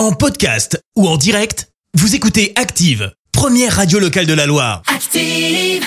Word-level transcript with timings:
En 0.00 0.12
podcast 0.12 0.82
ou 0.96 1.06
en 1.06 1.18
direct, 1.18 1.68
vous 1.92 2.14
écoutez 2.14 2.54
Active, 2.56 3.12
première 3.32 3.76
radio 3.76 3.98
locale 3.98 4.24
de 4.24 4.32
la 4.32 4.46
Loire. 4.46 4.80
Active. 4.86 5.84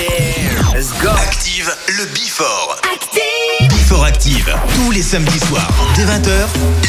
Let's 0.72 0.92
go. 1.02 1.10
Active, 1.10 1.74
le 1.88 2.06
Before. 2.14 2.80
Active. 2.94 3.70
Before 3.70 4.04
Active, 4.06 4.56
tous 4.76 4.92
les 4.92 5.02
samedis 5.02 5.40
soirs, 5.40 5.68
dès 5.96 6.06
20h, 6.06 6.46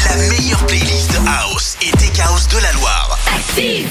la 0.07 0.15
meilleure 0.29 0.63
playlist 0.67 1.19
House 1.25 1.77
et 1.81 1.89
Tech 1.97 2.19
House 2.19 2.47
de 2.47 2.59
la 2.59 2.71
Loire. 2.73 3.17
Active. 3.35 3.89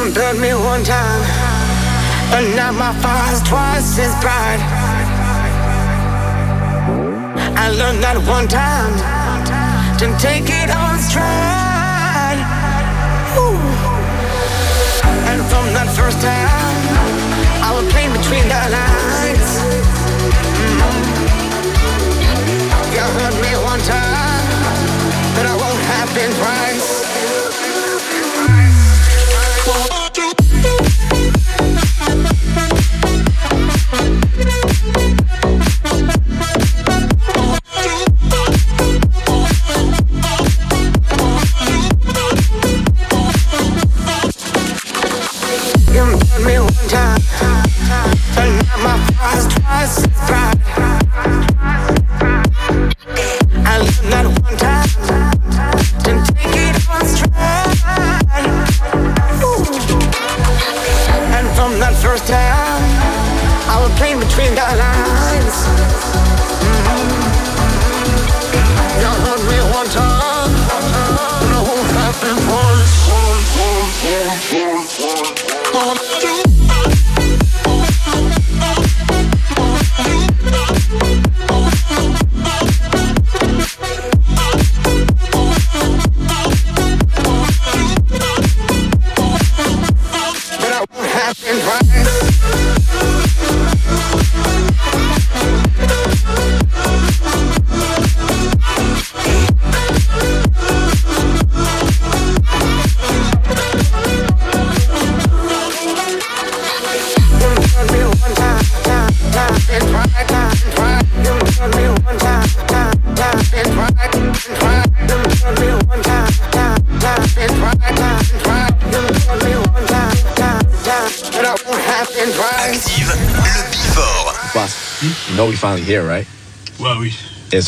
One 0.00 0.84
time, 0.84 1.22
but 2.30 2.42
now 2.54 2.70
my 2.70 2.92
fire's 3.02 3.42
twice 3.42 3.98
as 3.98 4.14
bright. 4.22 4.60
I 7.58 7.70
learned 7.70 8.02
that 8.04 8.16
one 8.28 8.46
time 8.46 8.94
to 9.98 10.06
take 10.22 10.46
it 10.46 10.70
on 10.70 10.98
stride. 11.02 12.38
Ooh. 13.42 13.58
And 15.30 15.42
from 15.50 15.66
that 15.74 15.90
first 15.98 16.22
time, 16.22 16.76
I 17.66 17.74
was 17.74 17.90
playing 17.92 18.12
between 18.12 18.46
the 18.46 18.60
lines. 18.70 19.50
Mm-hmm. 20.62 21.08
You 22.94 23.02
heard 23.18 23.36
me 23.42 23.52
one 23.66 23.82
time, 23.82 24.46
but 25.34 25.44
I 25.44 25.54
won't 25.58 25.82
happen 25.90 26.30
twice. 26.38 26.97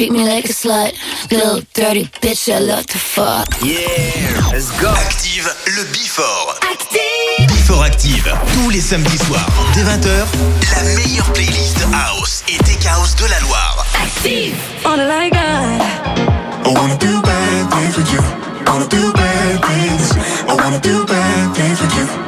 treat 0.00 0.12
me 0.12 0.24
like 0.24 0.46
a 0.46 0.52
slut. 0.52 0.92
Little 1.30 1.60
dirty 1.74 2.04
bitch, 2.22 2.48
I 2.48 2.58
love 2.58 2.86
to 2.86 2.98
fuck. 2.98 3.48
Yeah, 3.62 4.50
let's 4.50 4.70
go. 4.80 4.88
Active 4.88 5.46
le 5.76 5.84
Before. 5.92 6.54
Active. 6.62 7.46
Before 7.48 7.84
Active, 7.84 8.34
tous 8.54 8.70
les 8.70 8.80
samedis 8.80 9.18
soirs, 9.26 9.46
dès 9.74 9.82
20h, 9.82 10.26
la 10.74 10.82
meilleure 10.96 11.30
playlist 11.34 11.78
House 11.92 12.44
et 12.48 12.56
Tech 12.64 12.82
House 12.86 13.14
de 13.16 13.26
la 13.26 13.40
Loire. 13.40 13.84
Active. 13.94 14.56
Wanna 14.84 15.04
like 15.04 15.34
God. 15.34 15.82
I 16.64 16.72
wanna 16.72 16.96
do 16.96 17.20
bad 17.20 17.70
things 17.70 17.96
with 17.98 18.10
you. 18.10 18.20
I 18.66 18.70
wanna 18.70 18.88
do 18.88 19.12
bad 19.12 19.60
things. 19.68 20.16
I 20.48 20.54
wanna 20.54 20.80
do 20.80 21.04
bad 21.04 21.54
things 21.54 21.78
with 21.82 21.94
you. 21.96 22.19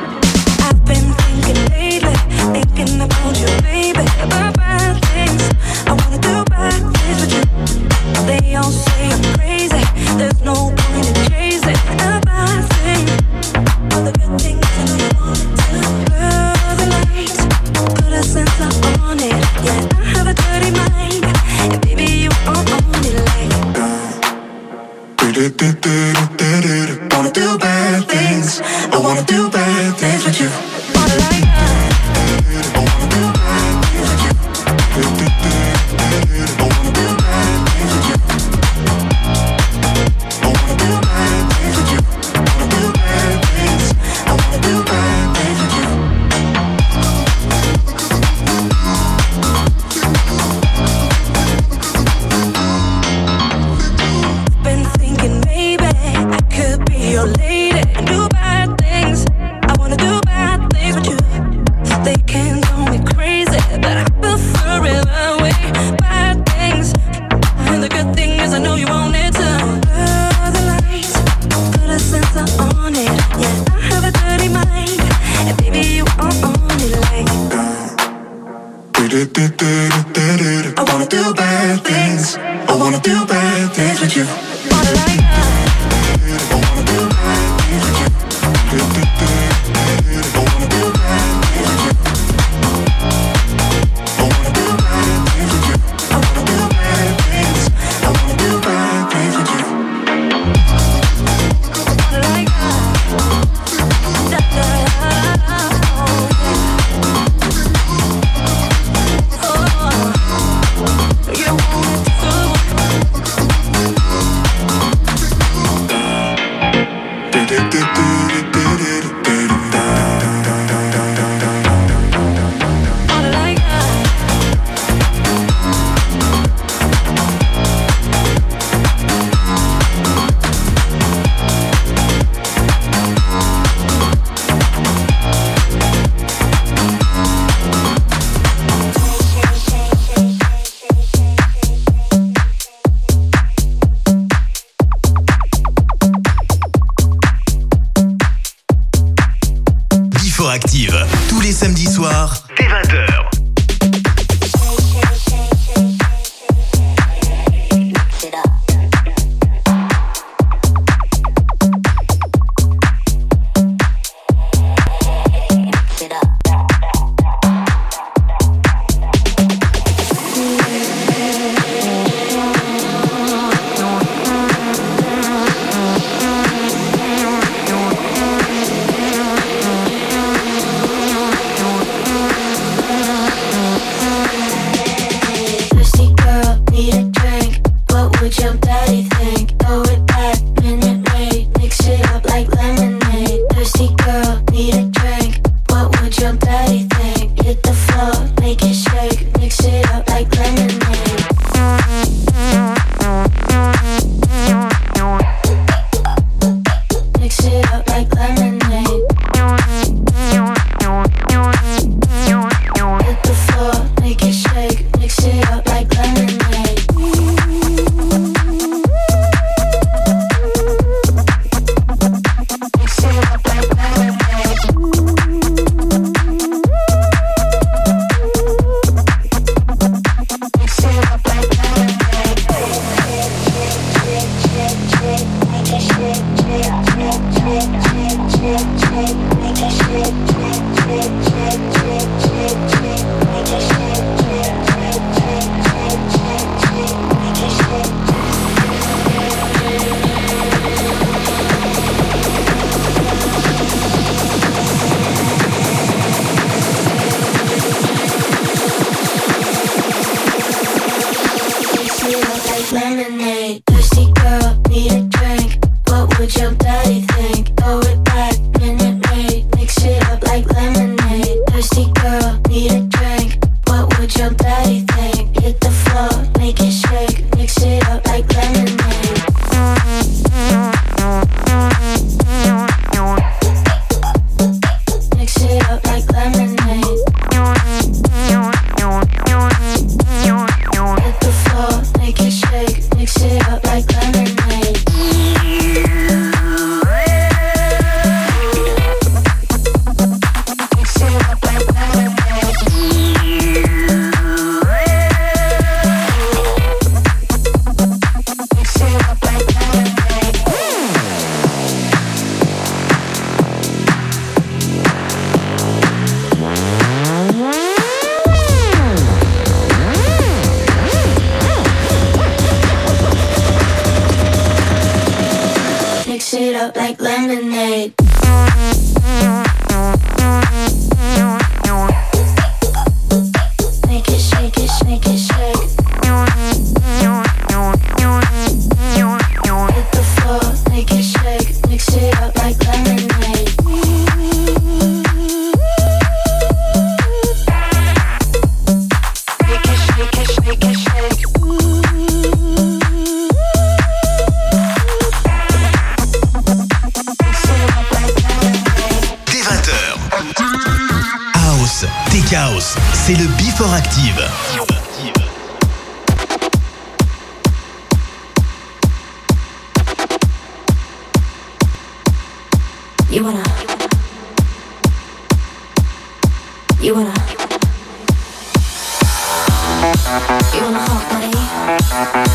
You 380.32 380.64
wanna 380.64 380.80
hot 380.80 381.04
body 381.12 381.28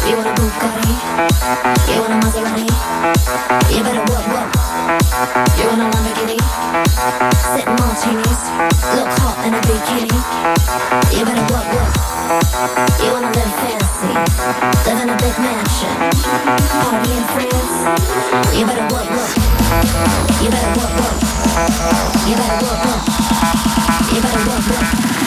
You 0.06 0.18
wanna 0.18 0.30
Bugatti 0.38 0.94
You 1.90 1.98
wanna 1.98 2.22
Maserati 2.22 2.70
You 3.74 3.82
better 3.82 4.06
work, 4.14 4.28
work 4.30 4.54
You 5.58 5.66
wanna 5.66 5.90
Lamborghini 5.90 6.38
Sip 7.58 7.66
martinis 7.66 8.42
Look 8.94 9.10
hot 9.18 9.42
in 9.50 9.58
a 9.58 9.62
bikini 9.66 10.14
You 11.10 11.26
better 11.26 11.42
work, 11.50 11.66
work 11.74 11.94
You 13.02 13.10
wanna 13.18 13.34
live 13.34 13.54
fancy 13.66 14.14
Live 14.86 15.02
in 15.02 15.10
a 15.10 15.18
big 15.18 15.36
mansion 15.42 15.98
Party 16.78 17.18
in 17.18 17.26
France 17.34 17.82
You 18.54 18.66
better 18.70 18.86
work, 18.94 19.10
work 19.10 19.34
You 20.38 20.50
better 20.54 20.70
work, 20.78 20.94
work 21.02 21.18
You 22.30 22.36
better 22.38 22.62
work, 22.62 22.78
work 22.86 23.02
You 24.14 24.22
better 24.22 24.44
work, 24.46 24.68
work 24.70 25.27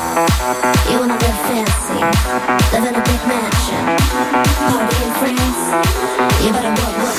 You 0.11 0.99
wanna 0.99 1.15
live 1.15 1.39
fancy, 1.47 2.03
live 2.73 2.83
in 2.83 2.95
a 2.95 3.01
big 3.01 3.21
mansion, 3.31 3.85
party 4.67 4.97
in 5.05 5.11
France. 5.21 5.63
You 6.43 6.51
better 6.51 6.67
work. 6.67 7.15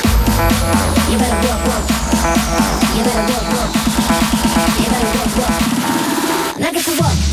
You 1.09 1.16
better 1.16 1.40
work. 1.40 1.88
You 2.95 3.03
better 3.03 3.24
work. 3.32 3.72
You 4.76 4.88
better 4.93 5.09
work, 5.16 5.57
get 6.59 6.84
to 6.84 6.93
work. 6.93 6.93
Get 6.93 6.93
to 6.93 6.93
work. 7.01 7.32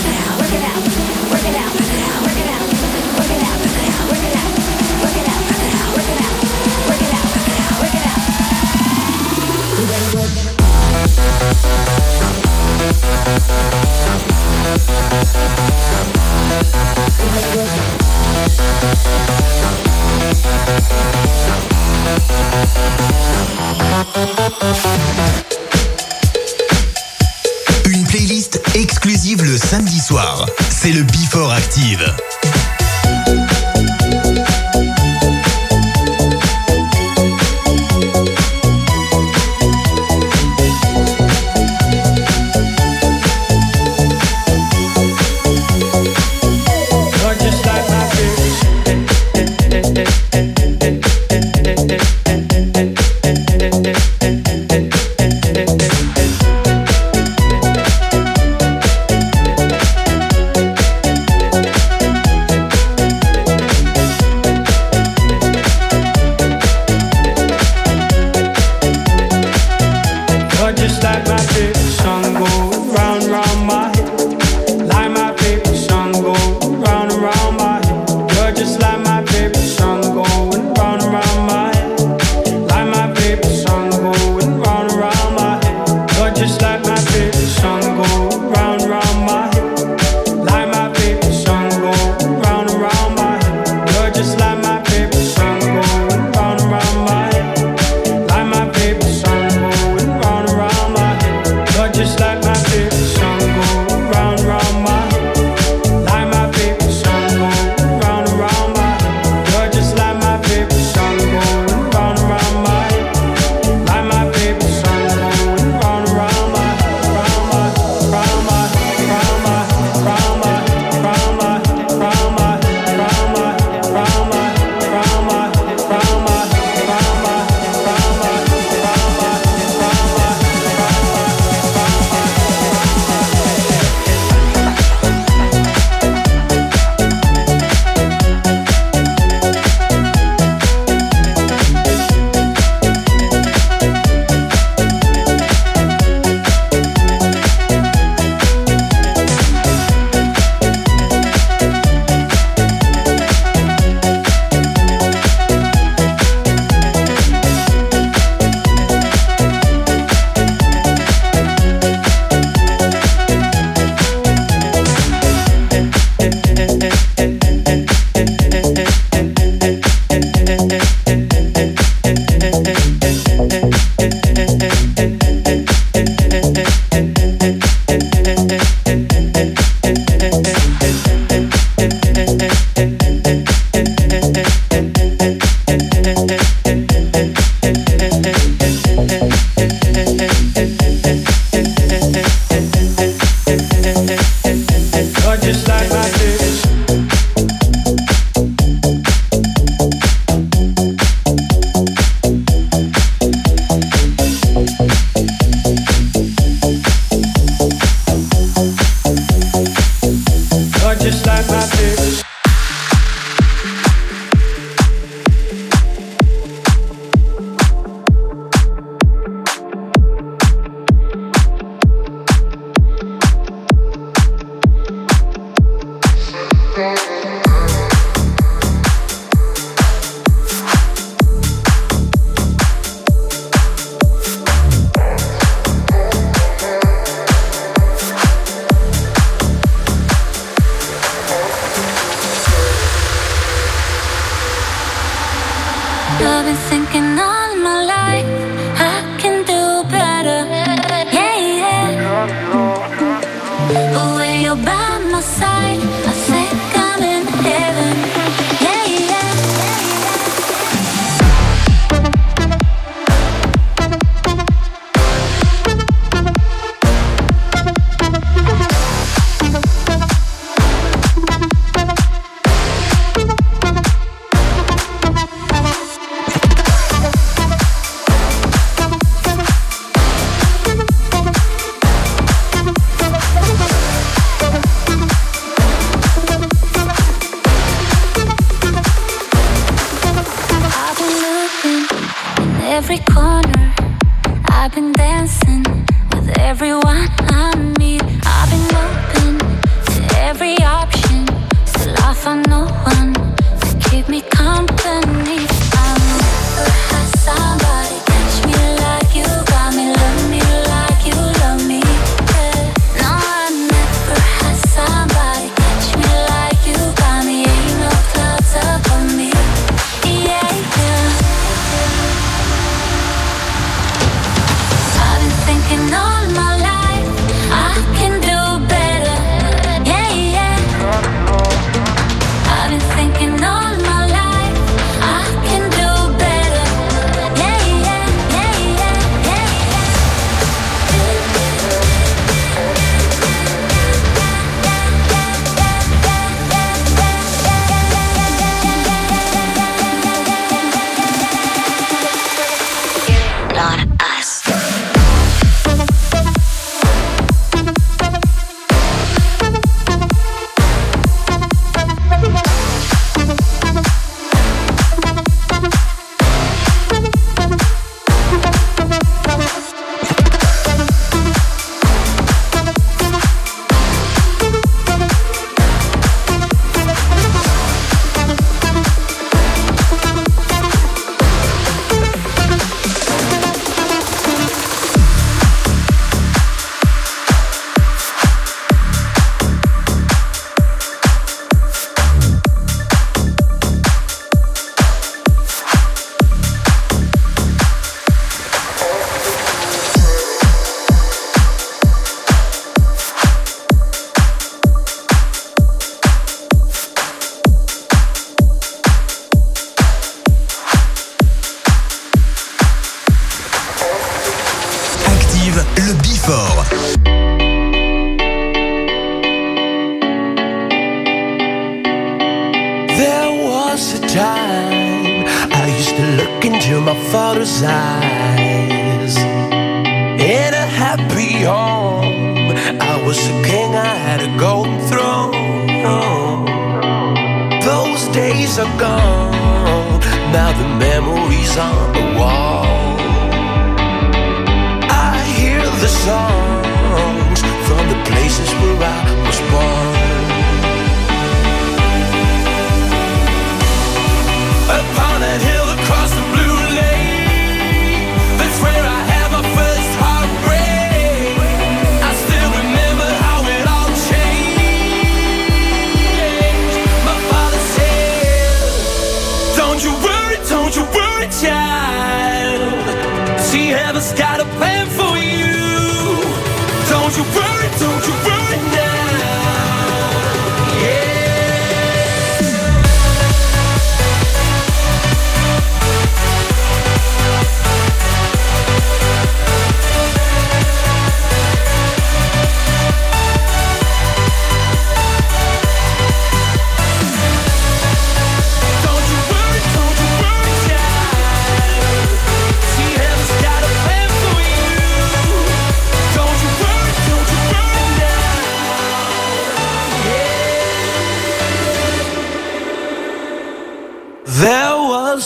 Une 27.85 28.03
playlist 28.05 28.61
exclusive 28.75 29.43
le 29.43 29.57
samedi 29.57 29.99
soir. 29.99 30.45
C'est 30.69 30.91
le 30.91 31.03
Before 31.03 31.51
Active. 31.51 32.15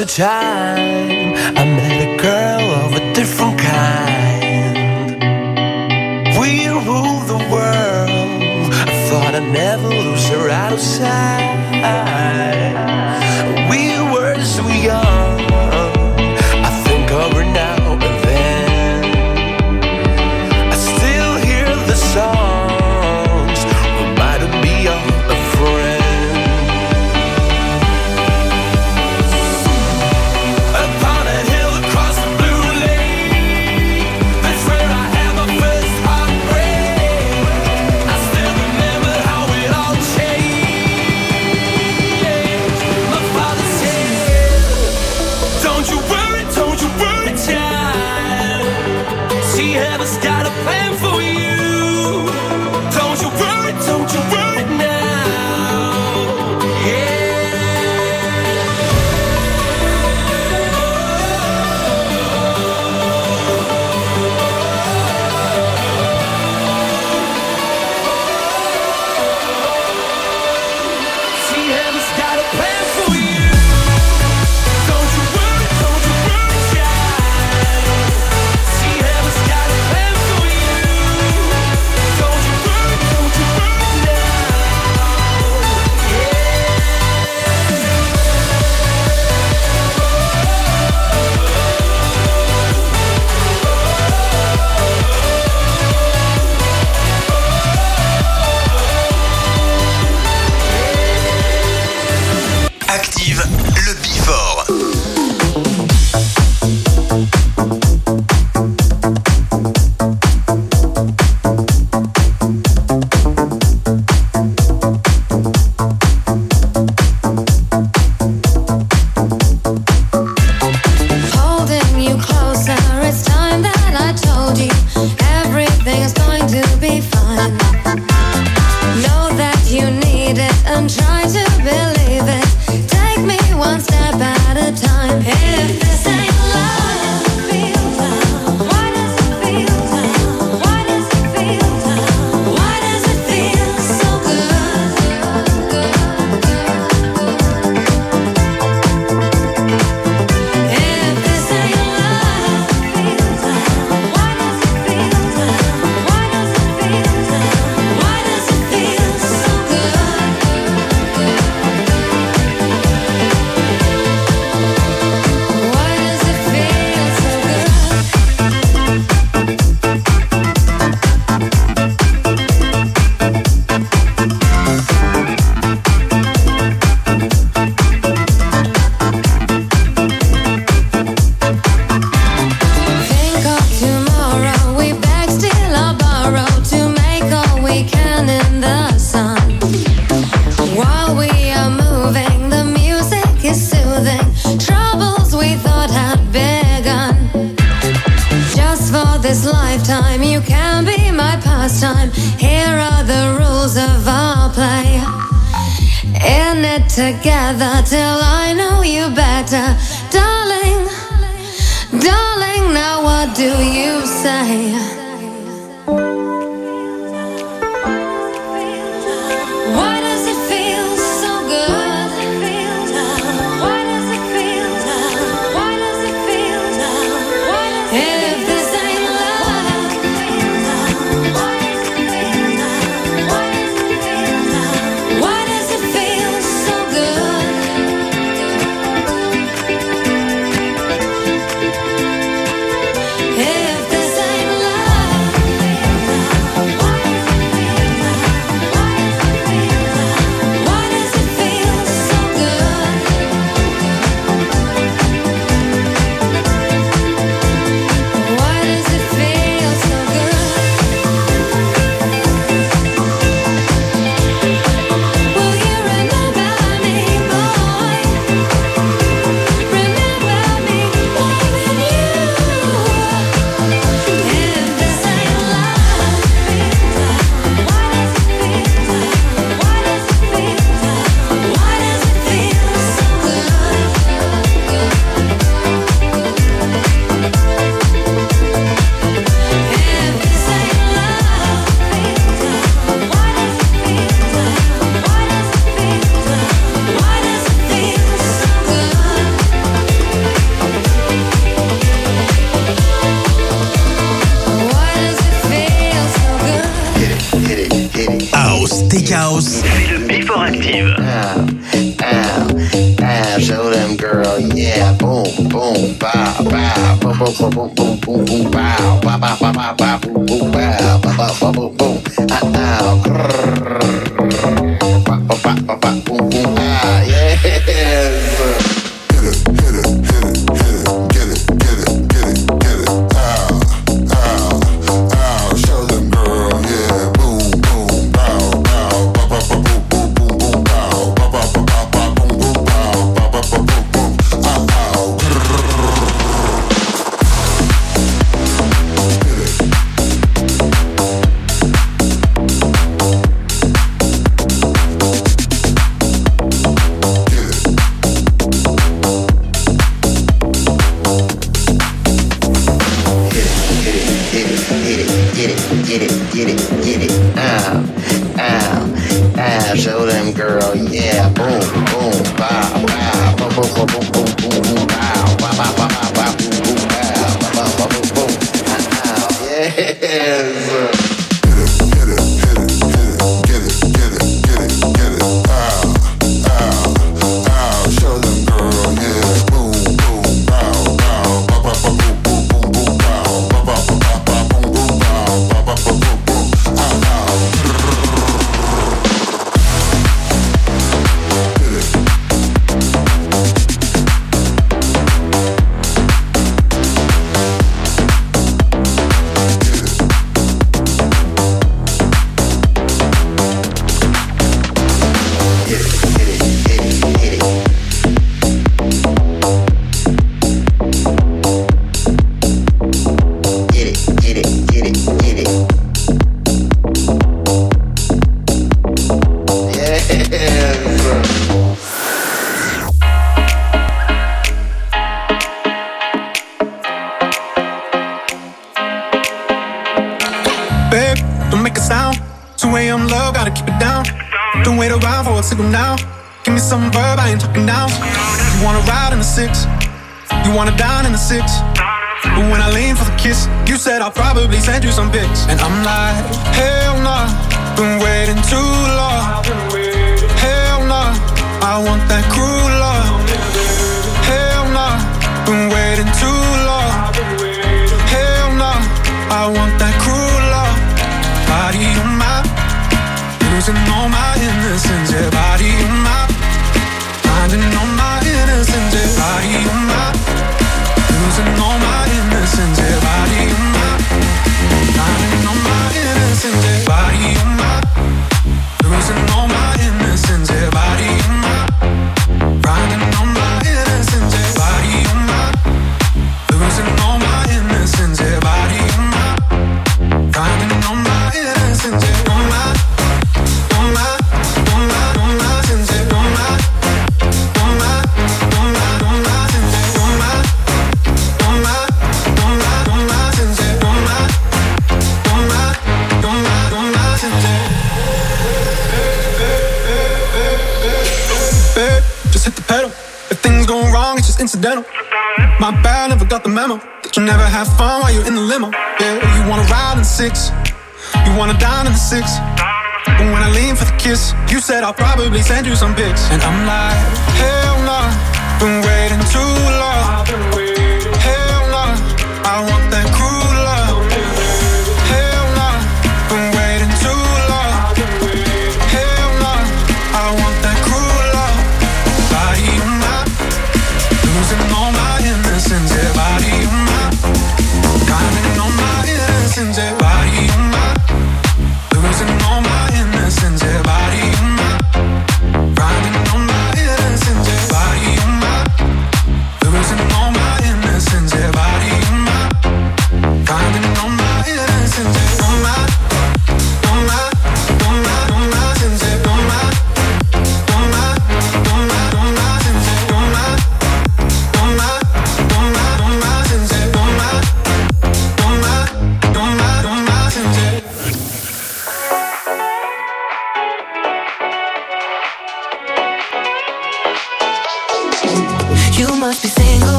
A 0.00 0.06
time 0.06 1.34
I 1.56 1.64
met 1.64 2.02
a 2.02 2.07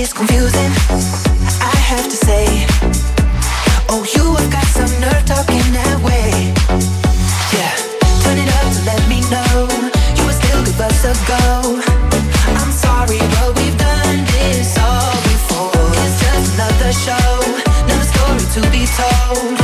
is 0.00 0.12
confusing, 0.12 0.70
I 1.60 1.74
have 1.90 2.04
to 2.04 2.16
say. 2.16 2.46
Oh, 3.88 4.06
you 4.14 4.34
have 4.36 4.50
got 4.52 4.66
some 4.66 4.92
nerve 5.00 5.24
talking 5.26 5.66
that 5.74 5.98
way. 6.06 6.54
Yeah, 7.50 7.74
turn 8.22 8.38
it 8.38 8.50
up 8.60 8.68
to 8.74 8.80
let 8.86 9.02
me 9.08 9.18
know 9.26 9.66
you 10.14 10.22
would 10.26 10.38
still 10.38 10.62
give 10.62 10.78
us 10.78 11.02
a 11.02 11.14
go. 11.26 11.82
I'm 12.60 12.70
sorry, 12.70 13.18
but 13.34 13.58
we've 13.58 13.76
done 13.76 14.24
this 14.38 14.78
all 14.78 15.14
before. 15.26 15.90
It's 16.04 16.20
just 16.22 16.54
another 16.54 16.92
show, 16.92 17.30
another 17.82 18.06
story 18.06 18.44
to 18.54 18.70
be 18.70 18.86
told. 18.94 19.57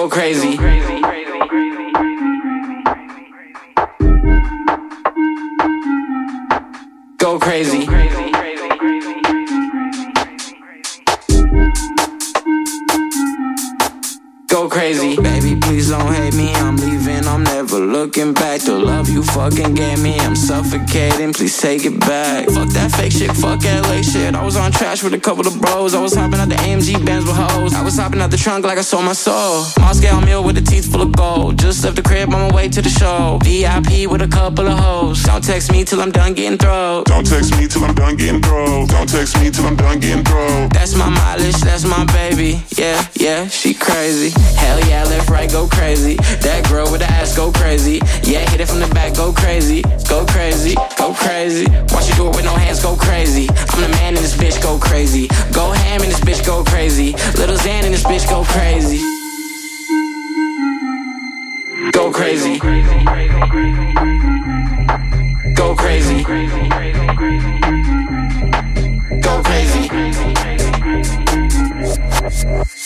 Go 0.00 0.08
crazy. 0.08 0.56
Go 7.18 7.38
crazy. 7.38 7.84
Go 14.46 14.68
crazy. 14.70 15.16
Baby, 15.16 15.56
please 15.60 15.90
don't 15.90 16.14
hate 16.14 16.34
me. 16.34 16.54
I'm 16.54 16.76
leaving. 16.78 17.26
I'm 17.26 17.44
never 17.44 17.78
looking 17.78 18.32
back. 18.32 18.49
You 19.20 19.26
fucking 19.26 19.74
gave 19.74 20.02
me, 20.02 20.18
I'm 20.20 20.34
suffocating. 20.34 21.34
Please 21.34 21.60
take 21.60 21.84
it 21.84 22.00
back. 22.00 22.48
Fuck 22.48 22.70
that 22.70 22.90
fake 22.92 23.12
shit. 23.12 23.30
Fuck 23.36 23.64
LA 23.64 24.00
shit. 24.00 24.34
I 24.34 24.42
was 24.42 24.56
on 24.56 24.72
trash 24.72 25.02
with 25.02 25.12
a 25.12 25.18
couple 25.18 25.46
of 25.46 25.60
bros. 25.60 25.94
I 25.94 26.00
was 26.00 26.14
hopping 26.14 26.40
out 26.40 26.48
the 26.48 26.54
AMG 26.54 27.04
bands 27.04 27.26
with 27.26 27.36
hoes. 27.36 27.74
I 27.74 27.84
was 27.84 27.98
hopping 27.98 28.22
out 28.22 28.30
the 28.30 28.38
trunk 28.38 28.64
like 28.64 28.78
I 28.78 28.80
sold 28.80 29.04
my 29.04 29.12
soul. 29.12 29.66
Moscow 29.78 30.22
meal 30.22 30.42
with 30.42 30.54
the 30.54 30.62
teeth 30.62 30.90
full 30.90 31.02
of 31.02 31.12
gold. 31.12 31.58
Just 31.58 31.84
left 31.84 31.96
the 31.96 32.02
crib 32.02 32.32
on 32.32 32.48
my 32.48 32.54
way 32.54 32.70
to 32.70 32.80
the 32.80 32.88
show. 32.88 33.38
VIP 33.44 34.10
with 34.10 34.22
a 34.22 34.28
couple 34.28 34.66
of 34.66 34.78
hoes. 34.78 35.22
Don't 35.24 35.44
text 35.44 35.70
me 35.70 35.84
till 35.84 36.00
I'm 36.00 36.12
done 36.12 36.32
getting 36.32 36.56
thrown. 36.56 37.04
Don't 37.04 37.26
text 37.26 37.54
me 37.58 37.68
till 37.68 37.84
I'm 37.84 37.94
done 37.94 38.16
getting 38.16 38.40
thrown. 38.40 38.86
Don't 38.86 39.06
text 39.06 39.38
me 39.38 39.50
till 39.50 39.66
I'm 39.66 39.76
done 39.76 40.00
getting 40.00 40.24
thrown. 40.24 40.70
That's 40.70 40.94
my 40.94 41.10
mileage, 41.10 41.60
that's 41.60 41.84
my 41.84 42.06
baby. 42.06 42.62
Yeah, 42.78 43.04
yeah, 43.16 43.48
she 43.48 43.74
crazy. 43.74 44.30
Hell 44.56 44.80
yeah, 44.88 45.04
left, 45.04 45.28
right, 45.28 45.50
go 45.52 45.68
crazy. 45.68 46.16
That 46.40 46.66
girl 46.70 46.90
with 46.90 47.00
the 47.00 47.10
ass 47.10 47.36
go 47.36 47.52
crazy. 47.52 48.00
Yeah, 48.22 48.48
hit 48.48 48.62
it 48.62 48.68
from 48.68 48.80
the 48.80 48.88
back, 48.94 49.09
go 49.16 49.32
crazy. 49.32 49.82
Go 50.08 50.26
crazy, 50.26 50.74
go 50.98 51.14
crazy. 51.14 51.66
Watch 51.92 52.08
you 52.08 52.14
do 52.16 52.28
it 52.28 52.36
with 52.36 52.44
no 52.44 52.54
hands, 52.54 52.82
go 52.82 52.96
crazy. 52.96 53.48
I'm 53.48 53.80
the 53.80 53.88
man 53.88 54.16
in 54.16 54.22
this 54.22 54.34
bitch, 54.34 54.60
go 54.62 54.78
crazy. 54.78 55.28
Go 55.52 55.70
ham 55.70 56.02
in 56.02 56.08
this 56.08 56.20
bitch, 56.20 56.44
go 56.44 56.64
crazy. 56.64 57.12
Little 57.38 57.56
Xan 57.56 57.84
in 57.84 57.92
this 57.92 58.04
bitch, 58.04 58.28
go 58.28 58.42
crazy. 58.44 59.00
Go 61.92 62.10
crazy. 62.10 62.58
Go 65.54 65.74
crazy. 65.74 66.22
Go 66.24 66.24
crazy. 66.24 66.24
Go 69.20 69.42
crazy. 69.42 69.90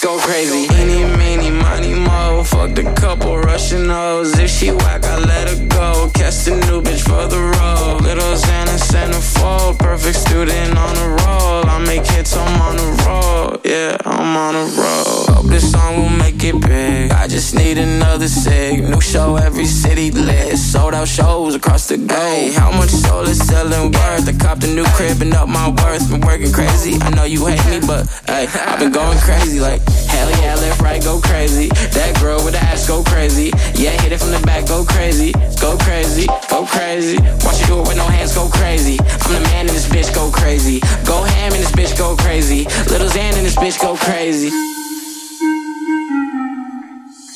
Eeny, 0.06 1.16
meeny, 1.16 1.51
money, 1.51 1.94
mo. 1.94 2.44
Fucked 2.44 2.78
a 2.78 2.93
couple 2.93 3.39
Russian 3.39 3.89
hoes. 3.89 4.39
If 4.39 4.51
she 4.51 4.70
whack, 4.70 5.02
I 5.05 5.18
let 5.18 5.48
her 5.48 5.66
go. 5.68 6.10
Catch 6.12 6.44
the 6.44 6.56
new 6.66 6.82
bitch 6.82 7.01
for 7.01 7.26
the 7.26 7.40
road. 7.40 8.02
Little 8.02 8.35
Xana 8.35 8.76
centerfold. 8.76 9.78
Perfect 9.78 10.16
student 10.16 10.76
on 10.76 10.97
a 10.98 11.09
roll. 11.09 11.66
I 11.66 11.82
make 11.86 12.05
hits, 12.06 12.36
I'm 12.36 12.60
on 12.60 12.78
a 12.78 12.89
roll. 13.05 13.60
Yeah, 13.64 13.97
I'm 14.05 14.36
on 14.36 14.55
a 14.55 14.66
roll. 14.76 15.36
Hope 15.36 15.47
this 15.47 15.72
song 15.72 15.97
will 15.97 16.10
make 16.10 16.44
it 16.44 16.60
big. 16.60 17.10
I 17.10 17.26
just 17.26 17.55
need 17.55 17.78
another 17.78 18.28
cig. 18.28 18.85
New 18.85 19.01
show 19.01 19.36
every 19.36 19.64
city 19.64 20.10
lit. 20.10 20.59
Sold 20.59 20.93
out 20.93 21.09
shows 21.09 21.55
across 21.55 21.89
the 21.89 21.97
globe. 21.97 22.52
How 22.52 22.70
much 22.70 22.90
soul 22.90 23.22
is 23.22 23.39
selling 23.39 23.90
worth? 23.90 24.28
I 24.28 24.32
copped 24.39 24.64
a 24.64 24.68
new 24.74 24.85
crib 24.85 25.22
and 25.22 25.32
up 25.32 25.48
my 25.48 25.70
worth. 25.70 26.10
Been 26.10 26.20
working 26.20 26.52
crazy. 26.52 26.98
I 27.01 27.09
know 27.10 27.24
you 27.24 27.47
hate 27.47 27.64
me, 27.70 27.86
but 27.86 28.06
hey, 28.26 28.47
I've 28.66 28.78
been 28.78 28.93
going 28.93 29.18
crazy. 29.18 29.60
Like 29.60 29.81
hell 30.09 30.31
yeah, 30.43 30.55
left 30.57 30.81
right 30.81 31.03
go 31.03 31.21
crazy. 31.21 31.69
That 31.93 32.19
girl 32.21 32.43
with 32.45 32.55
the 32.55 32.61
ass 32.61 32.87
go 32.87 33.03
crazy. 33.03 33.51
Yeah, 33.75 33.93
hit 34.03 34.12
it 34.12 34.21
from 34.21 34.31
the 34.31 34.41
back, 34.47 34.66
go 34.66 34.85
crazy, 34.85 35.33
go 35.61 35.77
crazy, 35.79 36.27
go 36.49 36.66
crazy. 36.66 37.19
Watch 37.45 37.61
you 37.61 37.66
do 37.66 37.81
it 37.81 37.89
with 37.89 37.97
no 37.97 38.07
hands, 38.07 38.35
go 38.35 38.49
crazy. 38.49 38.99
I'm 39.01 39.33
the 39.33 39.41
man 39.53 39.66
in 39.69 39.75
this 39.75 39.89
bitch, 39.89 40.15
go 40.15 40.31
crazy. 40.31 40.81
Go 41.05 41.23
ham 41.23 41.53
in 41.53 41.61
this 41.61 41.73
bitch, 41.73 41.97
go 41.99 42.16
crazy. 42.16 42.65
Little 42.91 43.09
Xan 43.09 43.37
in 43.37 43.45
this 43.45 43.57
bitch, 43.57 43.81
go 43.81 43.97
crazy. 43.97 44.51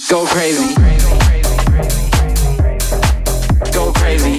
Go 0.09 0.25
crazy. 0.25 0.75
Go 3.73 3.93
crazy. 3.93 4.38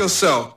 Yourself, 0.00 0.56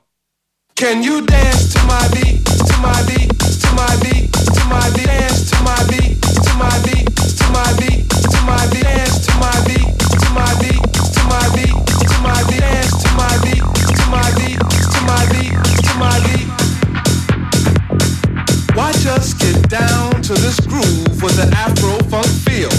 can 0.73 1.03
you 1.03 1.25
dance 1.25 1.73
to 1.73 1.79
my 1.83 2.07
beat, 2.13 2.45
to 2.47 2.77
my 2.79 2.95
beat, 3.03 3.27
to 3.59 3.69
my 3.75 3.91
beat, 3.99 4.31
to 4.31 4.63
my 4.71 4.87
beat, 4.95 5.03
dance 5.03 5.51
to 5.51 5.59
my 5.61 5.83
beat, 5.91 6.15
to 6.47 6.53
my 6.55 6.71
beat, 6.87 7.03
to 7.11 7.43
my 7.51 7.67
beat, 7.75 8.07
to 8.07 8.39
my 8.47 8.63
beat, 8.71 8.87
dance 8.87 9.19
to 9.27 9.35
my 9.43 9.51
beat, 9.67 9.83
to 10.23 10.31
my 10.31 10.47
beat, 10.63 10.79
to 10.79 11.21
my 11.27 11.43
beat, 11.51 11.75
to 11.75 12.23
my 12.23 12.39
beat, 12.47 12.63
dance 12.63 12.95
to 13.03 13.09
my 13.19 13.35
beat, 13.43 13.59
to 13.99 14.05
my 14.15 14.31
beat, 14.39 14.63
to 14.63 14.99
my 15.11 15.27
beat, 15.35 15.51
to 15.59 15.91
my 15.99 16.15
beat. 16.23 16.47
Watch 18.79 19.03
us 19.11 19.33
get 19.33 19.67
down 19.67 20.23
to 20.23 20.39
this 20.39 20.57
groove 20.61 21.21
with 21.21 21.37
an 21.43 21.51
Afro 21.51 21.99
funk 22.07 22.31
feel, 22.47 22.71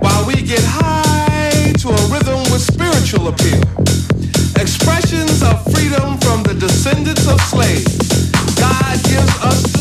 while 0.00 0.26
we 0.26 0.34
get 0.34 0.60
high 0.68 1.72
to 1.80 1.88
a 1.88 2.02
rhythm 2.12 2.44
with 2.52 2.60
spiritual 2.60 3.28
appeal. 3.28 3.64
Expressions 4.60 5.40
of 5.42 5.62
freedom 5.72 6.18
from 6.18 6.42
the 6.42 6.52
descendants 6.52 7.28
of 7.28 7.40
slaves. 7.42 7.96
God 8.56 9.02
gives 9.04 9.38
us 9.40 9.77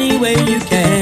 any 0.00 0.18
way 0.18 0.32
you 0.46 0.58
can. 0.60 0.99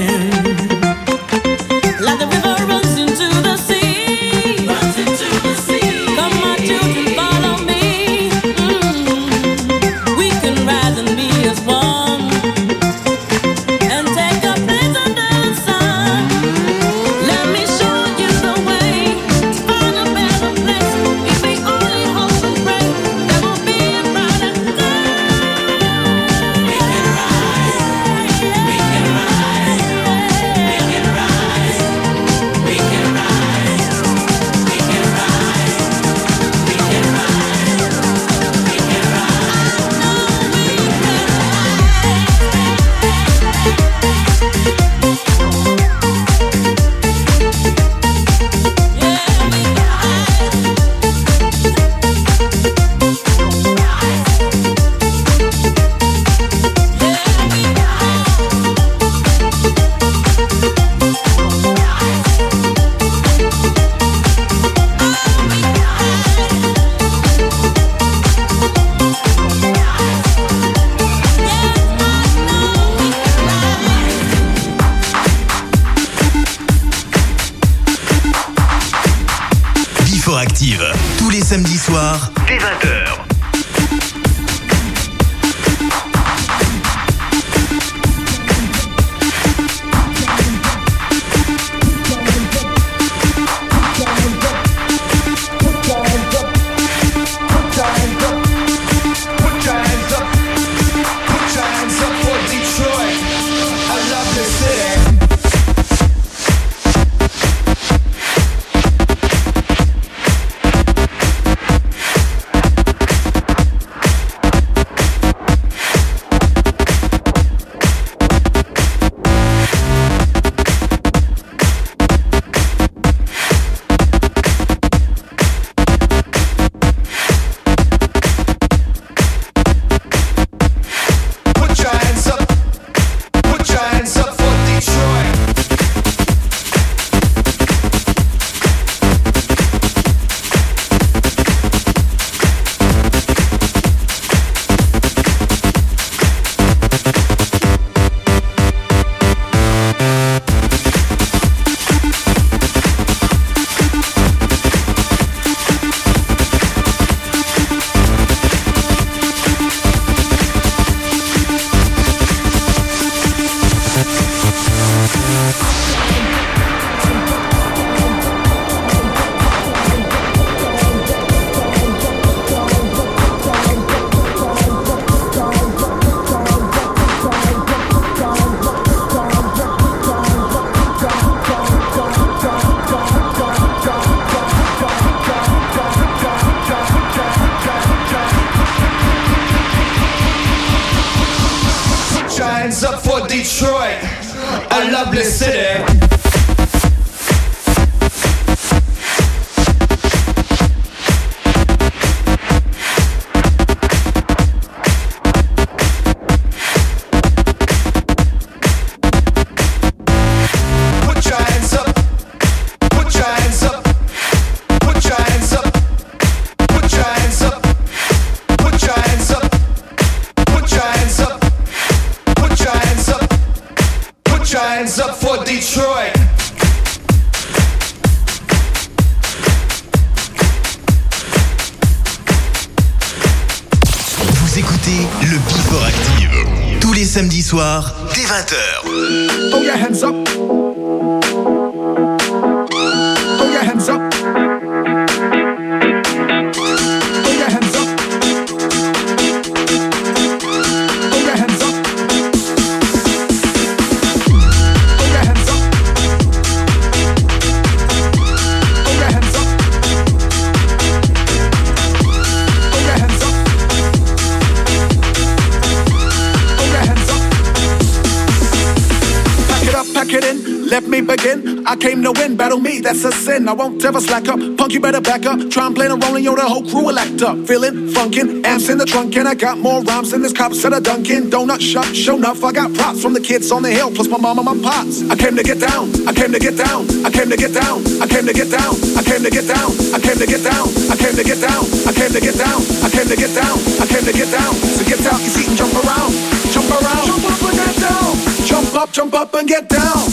That's. 273.47 273.49
I 273.49 273.53
won't 273.53 273.85
ever 273.85 274.01
slack 274.01 274.29
up. 274.29 274.39
Punk, 274.57 274.73
you 274.73 274.81
better 274.81 275.01
back 275.01 275.27
up. 275.27 275.39
Try 275.51 275.67
and 275.67 275.75
play 275.75 275.89
the 275.89 275.97
role 275.97 276.17
and 276.17 276.25
yo, 276.25 276.35
the 276.35 276.43
whole 276.43 276.63
crew 276.63 276.85
will 276.85 276.99
act 276.99 277.23
up. 277.23 277.37
Feeling 277.47 277.89
funkin', 277.89 278.45
amps 278.45 278.69
in 278.69 278.79
the 278.79 278.85
trunk, 278.85 279.17
and 279.17 279.29
I 279.29 279.35
got 279.35 279.59
more 279.59 279.83
rhymes 279.83 280.11
than 280.11 280.23
this 280.23 280.33
cop 280.33 280.53
said 280.53 280.73
a 280.73 280.81
Dunkin' 280.81 281.31
Donut 281.31 281.61
shop. 281.61 281.87
Show 281.95 282.17
enough, 282.17 282.43
I 282.45 282.53
got 282.53 282.75
props 282.75 283.03
from 283.03 283.15
the 283.15 283.21
kids 283.21 283.51
on 283.53 283.63
the 283.63 283.71
hill, 283.71 283.91
plus 283.91 284.09
my 284.09 284.19
mom 284.19 284.39
and 284.39 284.47
my 284.47 284.59
pops. 284.71 285.09
I 285.11 285.17
came 285.17 285.37
to 285.37 285.43
get 285.43 285.61
down, 285.61 285.91
I 286.07 286.13
came 286.13 286.33
to 286.33 286.39
get 286.39 286.57
down, 286.57 286.87
I 287.05 287.11
came 287.11 287.31
to 287.31 287.37
get 287.37 287.55
down, 287.55 287.81
I 288.03 288.07
came 288.07 288.27
to 288.27 288.33
get 288.33 288.51
down, 288.51 288.75
I 288.97 289.03
came 289.03 289.23
to 289.23 289.31
get 289.31 289.47
down, 289.47 289.71
I 289.95 289.99
came 290.01 290.19
to 290.19 290.27
get 290.27 290.43
down, 290.45 290.67
I 290.89 290.95
came 290.99 291.15
to 291.15 291.23
get 291.23 291.41
down, 291.41 291.63
I 291.87 291.93
came 291.93 292.13
to 292.13 292.21
get 292.21 292.37
down, 292.37 292.61
I 292.83 292.89
came 292.91 293.09
to 293.09 293.17
get 293.17 293.33
down, 293.35 293.57
I 293.81 293.87
came 293.87 294.05
to 294.05 294.13
get 294.13 294.31
down. 294.31 294.53
So 294.55 294.83
get 294.85 295.01
down, 295.05 295.19
you 295.21 295.31
see 295.33 295.47
and 295.49 295.57
jump 295.57 295.75
around, 295.75 296.13
jump 296.53 296.71
around, 296.71 297.05
jump 297.07 297.25
up 297.25 297.43
and 297.49 297.57
get 297.57 297.77
down, 297.81 298.11
jump 298.45 298.75
up, 298.75 298.93
jump 298.93 299.15
up 299.15 299.35
and 299.35 299.49
get 299.49 299.69
down, 299.69 300.08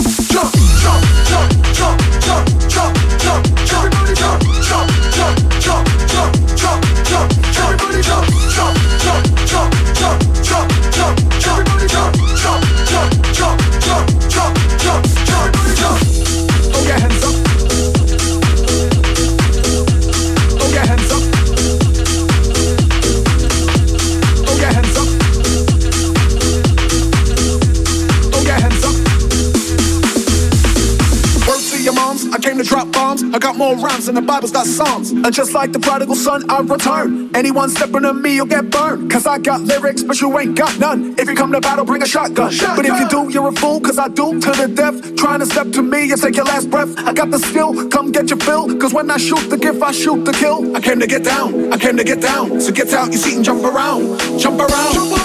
moms, 32.76 32.92
I 32.92 32.92
came 32.92 32.92
drop 32.92 32.92
bombs. 32.92 33.24
I 33.36 33.40
got 33.40 33.58
more 33.58 33.76
rhymes 33.76 34.06
than 34.06 34.16
the 34.16 34.22
Bible's 34.22 34.52
got 34.52 34.66
songs. 34.66 35.12
And 35.12 35.34
just 35.34 35.54
like 35.54 35.72
the 35.72 35.80
prodigal 35.80 36.16
son, 36.16 36.50
I 36.50 36.60
return. 36.60 37.36
Anyone 37.36 37.70
stepping 37.70 38.06
on 38.06 38.22
me, 38.22 38.36
you'll 38.36 38.46
get 38.46 38.70
burned. 38.70 39.12
Cause 39.12 39.26
I 39.26 39.38
got 39.40 39.62
lyrics, 39.62 40.04
but 40.04 40.20
you 40.22 40.38
ain't 40.40 40.56
got 40.58 40.78
none. 40.80 41.16
If 41.18 41.30
you 41.30 41.36
come 41.36 41.52
to 41.52 41.62
battle, 41.62 41.86
bring 41.86 42.02
a 42.02 42.08
shotgun. 42.08 42.54
But 42.76 42.86
if 42.86 43.00
you 43.00 43.08
do, 43.10 43.30
you're 43.32 43.48
a 43.48 43.52
fool, 43.54 43.80
cause 43.80 43.98
I 43.98 44.08
do 44.08 44.40
to 44.40 44.52
the 44.52 44.68
death. 44.68 45.16
Trying 45.16 45.40
to 45.40 45.46
step 45.46 45.72
to 45.72 45.82
me 45.82 46.06
you 46.06 46.18
take 46.18 46.36
your 46.36 46.46
last 46.46 46.70
breath. 46.70 46.98
I 47.00 47.14
got 47.14 47.32
the 47.32 47.40
skill, 47.40 47.90
come 47.90 48.12
get 48.12 48.30
your 48.30 48.40
fill. 48.40 48.78
Cause 48.78 48.94
when 48.94 49.10
I 49.10 49.18
shoot 49.18 49.50
the 49.50 49.58
gift, 49.58 49.82
I 49.82 49.92
shoot 49.92 50.26
the 50.26 50.34
kill. 50.34 50.76
I 50.76 50.82
came 50.82 51.00
to 51.00 51.08
get 51.08 51.24
down, 51.24 51.74
I 51.74 51.78
came 51.78 51.98
to 51.98 52.04
get 52.04 52.22
down. 52.22 52.62
So 52.62 52.72
get 52.72 52.94
out 52.94 53.12
your 53.12 53.22
seat 53.22 53.36
and 53.36 53.46
jump 53.46 53.64
around. 53.64 54.20
Jump 54.40 54.60
around. 54.60 54.94
Jump 54.94 55.20
up 55.20 55.25